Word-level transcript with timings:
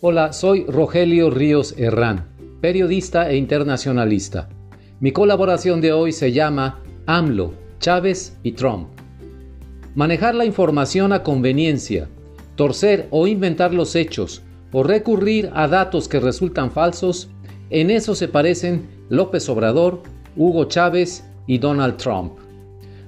Hola, 0.00 0.32
soy 0.32 0.66
Rogelio 0.66 1.30
Ríos 1.30 1.76
Herrán, 1.78 2.26
periodista 2.60 3.30
e 3.30 3.36
internacionalista. 3.36 4.48
Mi 4.98 5.12
colaboración 5.12 5.80
de 5.80 5.92
hoy 5.92 6.12
se 6.12 6.32
llama 6.32 6.82
AMLO, 7.06 7.54
Chávez 7.78 8.36
y 8.42 8.52
Trump. 8.52 8.88
Manejar 9.94 10.34
la 10.34 10.44
información 10.44 11.12
a 11.12 11.22
conveniencia, 11.22 12.08
torcer 12.56 13.06
o 13.10 13.28
inventar 13.28 13.72
los 13.72 13.94
hechos, 13.94 14.42
o 14.72 14.82
recurrir 14.82 15.50
a 15.54 15.68
datos 15.68 16.08
que 16.08 16.18
resultan 16.18 16.72
falsos, 16.72 17.30
en 17.70 17.90
eso 17.90 18.16
se 18.16 18.26
parecen 18.26 18.88
López 19.08 19.48
Obrador, 19.48 20.02
Hugo 20.36 20.64
Chávez 20.64 21.24
y 21.46 21.58
Donald 21.58 21.96
Trump. 21.98 22.32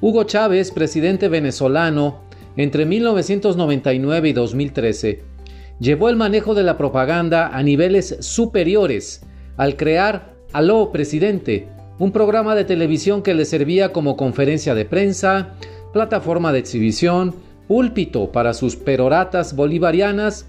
Hugo 0.00 0.22
Chávez, 0.24 0.70
presidente 0.70 1.28
venezolano, 1.28 2.20
entre 2.56 2.86
1999 2.86 4.28
y 4.28 4.32
2013, 4.32 5.37
llevó 5.80 6.08
el 6.08 6.16
manejo 6.16 6.54
de 6.54 6.62
la 6.62 6.76
propaganda 6.76 7.48
a 7.48 7.62
niveles 7.62 8.16
superiores 8.20 9.22
al 9.56 9.76
crear 9.76 10.34
Aló 10.52 10.90
Presidente, 10.92 11.68
un 11.98 12.12
programa 12.12 12.54
de 12.54 12.64
televisión 12.64 13.22
que 13.22 13.34
le 13.34 13.44
servía 13.44 13.92
como 13.92 14.16
conferencia 14.16 14.74
de 14.74 14.84
prensa, 14.84 15.54
plataforma 15.92 16.52
de 16.52 16.60
exhibición, 16.60 17.34
púlpito 17.66 18.32
para 18.32 18.54
sus 18.54 18.76
peroratas 18.76 19.54
bolivarianas 19.54 20.46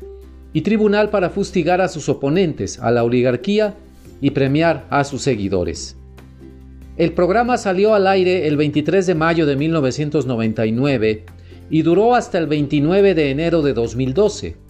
y 0.54 0.62
tribunal 0.62 1.10
para 1.10 1.30
fustigar 1.30 1.82
a 1.82 1.90
sus 1.90 2.08
oponentes, 2.09 2.80
a 2.80 2.92
la 2.92 3.04
oligarquía 3.04 3.76
y 4.22 4.32
premiar 4.32 4.86
a 4.90 5.04
sus 5.04 5.22
seguidores. 5.22 5.96
El 6.98 7.14
programa 7.14 7.58
salió 7.58 7.94
al 7.94 8.08
aire 8.08 8.48
el 8.48 8.58
23 8.58 9.06
de 9.06 9.16
mayo 9.16 9.46
de 9.46 9.56
1999 9.56 11.25
y 11.70 11.81
duró 11.81 12.16
hasta 12.16 12.38
el 12.38 12.48
29 12.48 13.16
de 13.16 13.31
enero 13.31 13.62
de 13.62 13.73
2012 13.73 14.69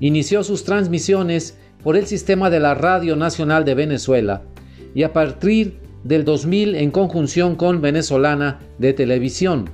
inició 0.00 0.42
sus 0.42 0.64
transmisiones 0.64 1.56
por 1.82 1.96
el 1.96 2.06
sistema 2.06 2.50
de 2.50 2.60
la 2.60 2.74
Radio 2.74 3.16
Nacional 3.16 3.64
de 3.64 3.74
Venezuela 3.74 4.42
y 4.94 5.02
a 5.02 5.12
partir 5.12 5.78
del 6.04 6.24
2000 6.24 6.74
en 6.74 6.90
conjunción 6.90 7.56
con 7.56 7.80
Venezolana 7.80 8.60
de 8.78 8.92
Televisión. 8.92 9.70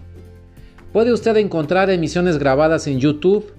Puede 0.93 1.13
usted 1.13 1.37
encontrar 1.37 1.91
emisiones 1.91 2.39
grabadas 2.39 2.87
en 2.87 3.01
YouTube. 3.01 3.53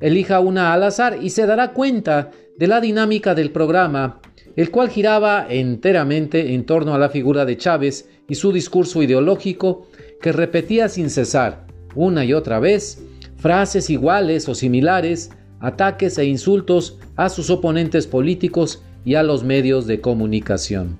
Elija 0.00 0.40
una 0.40 0.72
al 0.72 0.82
azar 0.82 1.18
y 1.22 1.30
se 1.30 1.46
dará 1.46 1.72
cuenta 1.72 2.30
de 2.58 2.66
la 2.66 2.80
dinámica 2.80 3.34
del 3.34 3.50
programa, 3.50 4.20
el 4.56 4.70
cual 4.70 4.88
giraba 4.88 5.46
enteramente 5.48 6.54
en 6.54 6.66
torno 6.66 6.94
a 6.94 6.98
la 6.98 7.08
figura 7.08 7.44
de 7.44 7.56
Chávez 7.56 8.08
y 8.28 8.34
su 8.34 8.52
discurso 8.52 9.02
ideológico 9.02 9.86
que 10.20 10.32
repetía 10.32 10.88
sin 10.88 11.10
cesar, 11.10 11.66
una 11.94 12.24
y 12.24 12.32
otra 12.32 12.58
vez, 12.58 13.04
frases 13.36 13.90
iguales 13.90 14.48
o 14.48 14.54
similares 14.54 15.30
ataques 15.64 16.18
e 16.18 16.26
insultos 16.26 16.98
a 17.16 17.30
sus 17.30 17.48
oponentes 17.48 18.06
políticos 18.06 18.82
y 19.04 19.14
a 19.14 19.22
los 19.22 19.44
medios 19.44 19.86
de 19.86 20.00
comunicación. 20.00 20.98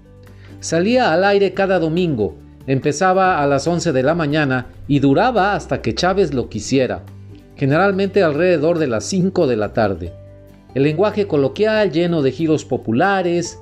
Salía 0.60 1.12
al 1.12 1.24
aire 1.24 1.52
cada 1.52 1.78
domingo, 1.78 2.34
empezaba 2.66 3.42
a 3.42 3.46
las 3.46 3.66
11 3.66 3.92
de 3.92 4.02
la 4.02 4.14
mañana 4.14 4.68
y 4.88 5.00
duraba 5.00 5.54
hasta 5.54 5.82
que 5.82 5.94
Chávez 5.94 6.32
lo 6.32 6.48
quisiera, 6.48 7.02
generalmente 7.56 8.22
alrededor 8.22 8.78
de 8.78 8.86
las 8.86 9.04
5 9.04 9.46
de 9.46 9.56
la 9.56 9.74
tarde. 9.74 10.12
El 10.74 10.84
lenguaje 10.84 11.26
coloquial, 11.26 11.92
lleno 11.92 12.22
de 12.22 12.32
giros 12.32 12.64
populares, 12.64 13.58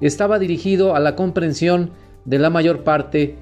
estaba 0.00 0.38
dirigido 0.38 0.96
a 0.96 1.00
la 1.00 1.14
comprensión 1.16 1.90
de 2.24 2.38
la 2.38 2.48
mayor 2.48 2.82
parte 2.82 3.36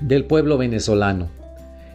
del 0.00 0.24
pueblo 0.24 0.56
venezolano. 0.56 1.28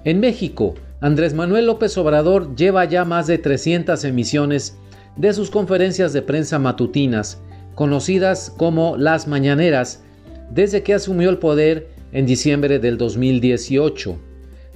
En 0.03 0.19
México, 0.19 0.75
Andrés 1.03 1.33
Manuel 1.33 1.65
López 1.65 1.97
Obrador 1.97 2.55
lleva 2.55 2.85
ya 2.85 3.03
más 3.03 3.27
de 3.27 3.37
300 3.37 4.05
emisiones 4.05 4.77
de 5.17 5.33
sus 5.33 5.51
conferencias 5.51 6.13
de 6.13 6.21
prensa 6.21 6.59
matutinas, 6.59 7.41
conocidas 7.75 8.53
como 8.55 8.95
las 8.95 9.27
mañaneras, 9.27 10.01
desde 10.49 10.81
que 10.81 10.93
asumió 10.93 11.29
el 11.29 11.39
poder 11.39 11.89
en 12.13 12.25
diciembre 12.25 12.79
del 12.79 12.97
2018. 12.97 14.17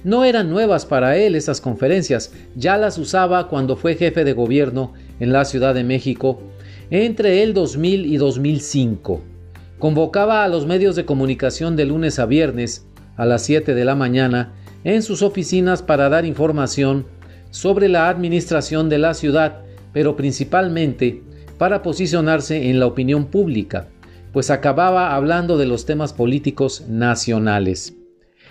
No 0.04 0.26
eran 0.26 0.50
nuevas 0.50 0.84
para 0.84 1.16
él 1.16 1.34
esas 1.34 1.62
conferencias, 1.62 2.30
ya 2.54 2.76
las 2.76 2.98
usaba 2.98 3.48
cuando 3.48 3.74
fue 3.74 3.94
jefe 3.94 4.22
de 4.22 4.34
gobierno 4.34 4.92
en 5.20 5.32
la 5.32 5.46
Ciudad 5.46 5.74
de 5.74 5.84
México 5.84 6.42
entre 6.90 7.42
el 7.42 7.54
2000 7.54 8.04
y 8.04 8.18
2005. 8.18 9.22
Convocaba 9.78 10.44
a 10.44 10.48
los 10.48 10.66
medios 10.66 10.94
de 10.94 11.06
comunicación 11.06 11.74
de 11.74 11.86
lunes 11.86 12.18
a 12.18 12.26
viernes 12.26 12.86
a 13.16 13.24
las 13.24 13.44
7 13.44 13.74
de 13.74 13.84
la 13.86 13.94
mañana 13.94 14.52
en 14.84 15.02
sus 15.02 15.22
oficinas 15.22 15.82
para 15.82 16.08
dar 16.08 16.24
información 16.24 17.06
sobre 17.50 17.88
la 17.88 18.08
administración 18.08 18.88
de 18.88 18.98
la 18.98 19.14
ciudad, 19.14 19.62
pero 19.92 20.16
principalmente 20.16 21.22
para 21.56 21.82
posicionarse 21.82 22.70
en 22.70 22.78
la 22.78 22.86
opinión 22.86 23.26
pública, 23.26 23.88
pues 24.32 24.50
acababa 24.50 25.14
hablando 25.14 25.56
de 25.56 25.66
los 25.66 25.86
temas 25.86 26.12
políticos 26.12 26.84
nacionales. 26.88 27.94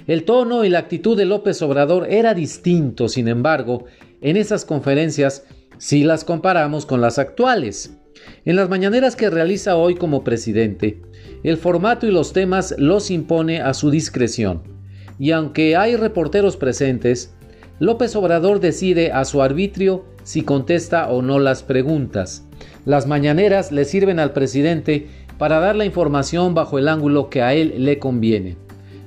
El 0.07 0.23
tono 0.23 0.63
y 0.65 0.69
la 0.69 0.79
actitud 0.79 1.17
de 1.17 1.25
López 1.25 1.61
Obrador 1.61 2.07
era 2.09 2.33
distinto, 2.33 3.07
sin 3.07 3.27
embargo, 3.27 3.85
en 4.21 4.37
esas 4.37 4.65
conferencias 4.65 5.45
si 5.77 6.03
las 6.03 6.23
comparamos 6.23 6.85
con 6.85 7.01
las 7.01 7.19
actuales. 7.19 7.97
En 8.45 8.55
las 8.55 8.67
mañaneras 8.67 9.15
que 9.15 9.29
realiza 9.29 9.75
hoy 9.75 9.95
como 9.95 10.23
presidente, 10.23 11.01
el 11.43 11.57
formato 11.57 12.07
y 12.07 12.11
los 12.11 12.33
temas 12.33 12.75
los 12.77 13.11
impone 13.11 13.61
a 13.61 13.73
su 13.73 13.91
discreción 13.91 14.76
y 15.19 15.31
aunque 15.31 15.75
hay 15.75 15.95
reporteros 15.95 16.57
presentes, 16.57 17.33
López 17.79 18.15
Obrador 18.15 18.59
decide 18.59 19.11
a 19.11 19.25
su 19.25 19.41
arbitrio 19.41 20.05
si 20.23 20.41
contesta 20.41 21.09
o 21.09 21.21
no 21.21 21.39
las 21.39 21.63
preguntas. 21.63 22.45
Las 22.85 23.07
mañaneras 23.07 23.71
le 23.71 23.85
sirven 23.85 24.19
al 24.19 24.33
presidente 24.33 25.07
para 25.37 25.59
dar 25.59 25.75
la 25.75 25.85
información 25.85 26.53
bajo 26.53 26.79
el 26.79 26.87
ángulo 26.87 27.29
que 27.29 27.41
a 27.41 27.53
él 27.53 27.75
le 27.77 27.99
conviene, 27.99 28.57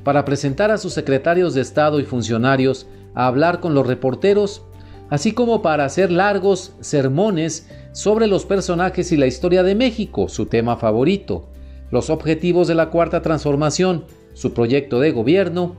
para 0.05 0.25
presentar 0.25 0.71
a 0.71 0.79
sus 0.79 0.93
secretarios 0.93 1.55
de 1.55 1.61
Estado 1.61 1.99
y 1.99 2.05
funcionarios 2.05 2.87
a 3.15 3.27
hablar 3.27 3.61
con 3.61 3.75
los 3.75 3.87
reporteros, 3.87 4.63
así 5.09 5.33
como 5.33 5.63
para 5.63 5.85
hacer 5.85 6.13
largos 6.13 6.75
sermones 6.81 7.69
sobre 7.93 8.29
los 8.29 8.45
personajes 8.45 9.11
y 9.11 9.17
la 9.17 9.27
historia 9.27 9.65
de 9.65 9.75
México, 9.75 10.29
su 10.29 10.47
tema 10.47 10.77
favorito, 10.77 11.49
los 11.91 12.09
objetivos 12.09 12.69
de 12.69 12.77
la 12.77 12.91
Cuarta 12.91 13.21
Transformación, 13.21 14.05
su 14.33 14.55
proyecto 14.55 15.01
de 15.01 15.11
gobierno, 15.11 15.75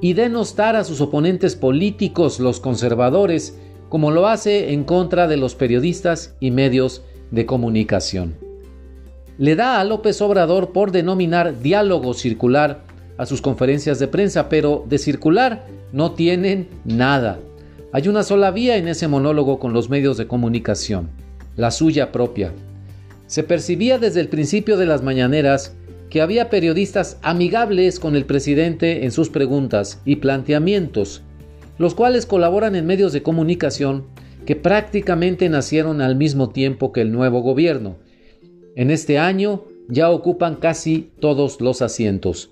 y 0.00 0.12
denostar 0.12 0.76
a 0.76 0.84
sus 0.84 1.00
oponentes 1.00 1.56
políticos, 1.56 2.40
los 2.40 2.60
conservadores, 2.60 3.58
como 3.88 4.10
lo 4.10 4.26
hace 4.28 4.72
en 4.72 4.84
contra 4.84 5.26
de 5.26 5.36
los 5.36 5.54
periodistas 5.54 6.34
y 6.40 6.50
medios 6.50 7.02
de 7.30 7.46
comunicación. 7.46 8.34
Le 9.38 9.56
da 9.56 9.80
a 9.80 9.84
López 9.84 10.20
Obrador 10.20 10.72
por 10.72 10.92
denominar 10.92 11.60
diálogo 11.60 12.14
circular 12.14 12.82
a 13.16 13.26
sus 13.26 13.40
conferencias 13.40 13.98
de 13.98 14.08
prensa, 14.08 14.48
pero 14.48 14.84
de 14.88 14.98
circular 14.98 15.66
no 15.92 16.12
tienen 16.12 16.68
nada. 16.84 17.38
Hay 17.92 18.08
una 18.08 18.22
sola 18.22 18.50
vía 18.50 18.76
en 18.76 18.88
ese 18.88 19.08
monólogo 19.08 19.58
con 19.58 19.72
los 19.72 19.88
medios 19.88 20.16
de 20.16 20.26
comunicación, 20.26 21.08
la 21.56 21.70
suya 21.70 22.12
propia. 22.12 22.52
Se 23.26 23.42
percibía 23.42 23.98
desde 23.98 24.20
el 24.20 24.28
principio 24.28 24.76
de 24.76 24.86
las 24.86 25.02
mañaneras 25.02 25.74
que 26.10 26.20
había 26.20 26.50
periodistas 26.50 27.18
amigables 27.22 28.00
con 28.00 28.16
el 28.16 28.24
presidente 28.24 29.04
en 29.04 29.10
sus 29.10 29.28
preguntas 29.28 30.00
y 30.04 30.16
planteamientos, 30.16 31.22
los 31.78 31.94
cuales 31.94 32.26
colaboran 32.26 32.74
en 32.76 32.86
medios 32.86 33.12
de 33.12 33.22
comunicación 33.22 34.06
que 34.46 34.56
prácticamente 34.56 35.48
nacieron 35.48 36.00
al 36.00 36.16
mismo 36.16 36.50
tiempo 36.50 36.92
que 36.92 37.02
el 37.02 37.12
nuevo 37.12 37.40
gobierno. 37.40 37.96
En 38.76 38.90
este 38.90 39.18
año 39.18 39.64
ya 39.88 40.10
ocupan 40.10 40.56
casi 40.56 41.10
todos 41.20 41.60
los 41.60 41.82
asientos. 41.82 42.50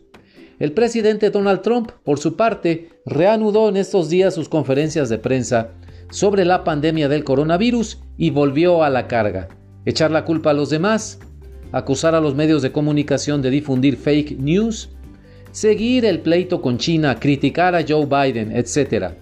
El 0.58 0.72
presidente 0.72 1.30
Donald 1.30 1.60
Trump, 1.60 1.90
por 2.02 2.18
su 2.18 2.36
parte, 2.36 2.88
reanudó 3.04 3.68
en 3.68 3.76
estos 3.76 4.08
días 4.08 4.34
sus 4.34 4.48
conferencias 4.48 5.08
de 5.08 5.18
prensa 5.18 5.70
sobre 6.10 6.44
la 6.44 6.64
pandemia 6.64 7.08
del 7.08 7.24
coronavirus 7.24 8.00
y 8.16 8.30
volvió 8.30 8.82
a 8.82 8.90
la 8.90 9.06
carga. 9.06 9.48
Echar 9.84 10.10
la 10.10 10.24
culpa 10.24 10.50
a 10.50 10.54
los 10.54 10.70
demás, 10.70 11.20
acusar 11.72 12.14
a 12.14 12.20
los 12.20 12.34
medios 12.34 12.62
de 12.62 12.72
comunicación 12.72 13.42
de 13.42 13.50
difundir 13.50 13.96
fake 13.96 14.38
news, 14.38 14.90
seguir 15.52 16.04
el 16.04 16.20
pleito 16.20 16.60
con 16.60 16.78
China, 16.78 17.18
criticar 17.18 17.74
a 17.74 17.84
Joe 17.86 18.06
Biden, 18.06 18.52
etc. 18.56 19.12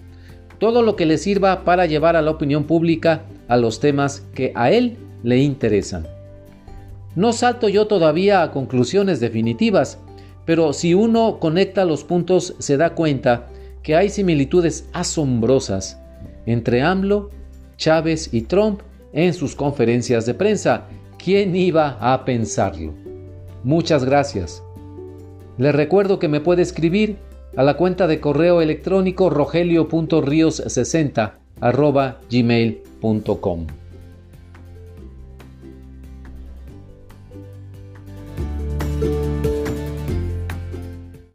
Todo 0.59 0.81
lo 0.81 0.95
que 0.95 1.05
le 1.05 1.17
sirva 1.17 1.63
para 1.63 1.85
llevar 1.85 2.15
a 2.15 2.21
la 2.21 2.31
opinión 2.31 2.65
pública 2.65 3.23
a 3.47 3.57
los 3.57 3.79
temas 3.79 4.21
que 4.33 4.51
a 4.55 4.71
él 4.71 4.97
le 5.23 5.37
interesan. 5.37 6.07
No 7.15 7.31
salto 7.31 7.69
yo 7.69 7.87
todavía 7.87 8.43
a 8.43 8.51
conclusiones 8.51 9.19
definitivas, 9.19 9.99
pero 10.45 10.73
si 10.73 10.93
uno 10.93 11.39
conecta 11.39 11.85
los 11.85 12.03
puntos 12.03 12.55
se 12.59 12.77
da 12.77 12.93
cuenta 12.93 13.47
que 13.83 13.95
hay 13.95 14.09
similitudes 14.09 14.89
asombrosas 14.93 15.99
entre 16.45 16.81
AMLO, 16.81 17.29
Chávez 17.77 18.33
y 18.33 18.41
Trump 18.41 18.81
en 19.13 19.33
sus 19.33 19.55
conferencias 19.55 20.25
de 20.25 20.33
prensa 20.33 20.87
¿Quién 21.17 21.55
iba 21.55 21.97
a 21.99 22.25
pensarlo? 22.25 22.93
Muchas 23.63 24.05
gracias. 24.05 24.61
Les 25.57 25.73
recuerdo 25.73 26.19
que 26.19 26.27
me 26.27 26.41
puede 26.41 26.61
escribir 26.61 27.17
a 27.55 27.63
la 27.63 27.77
cuenta 27.77 28.07
de 28.07 28.19
correo 28.19 28.61
electrónico 28.61 29.29
rogelio.rios60 29.29 31.31
gmail.com. 32.29 33.67